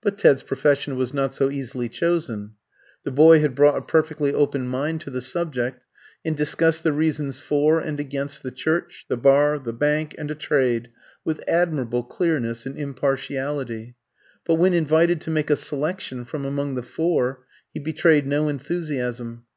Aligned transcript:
But 0.00 0.16
Ted's 0.16 0.44
profession 0.44 0.94
was 0.94 1.12
not 1.12 1.34
so 1.34 1.50
easily 1.50 1.88
chosen. 1.88 2.52
The 3.02 3.10
boy 3.10 3.40
had 3.40 3.56
brought 3.56 3.76
a 3.76 3.82
perfectly 3.82 4.32
open 4.32 4.68
mind 4.68 5.00
to 5.00 5.10
the 5.10 5.20
subject, 5.20 5.82
and 6.24 6.36
discussed 6.36 6.84
the 6.84 6.92
reasons 6.92 7.40
for 7.40 7.80
and 7.80 7.98
against 7.98 8.44
the 8.44 8.52
Church, 8.52 9.06
the 9.08 9.16
Bar, 9.16 9.58
the 9.58 9.72
Bank, 9.72 10.14
and 10.18 10.30
a 10.30 10.36
trade, 10.36 10.90
with 11.24 11.42
admirable 11.48 12.04
clearness 12.04 12.64
and 12.64 12.78
impartiality; 12.78 13.96
but 14.44 14.54
when 14.54 14.72
invited 14.72 15.20
to 15.22 15.30
make 15.32 15.50
a 15.50 15.56
selection 15.56 16.24
from 16.24 16.44
among 16.44 16.76
the 16.76 16.84
four, 16.84 17.44
he 17.74 17.80
betrayed 17.80 18.24
no 18.24 18.48
enthusiasm. 18.48 19.42